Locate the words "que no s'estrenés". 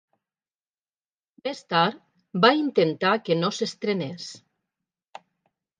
3.29-4.29